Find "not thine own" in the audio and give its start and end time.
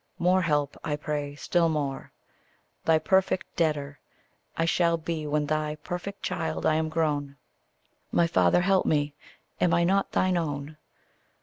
9.83-10.77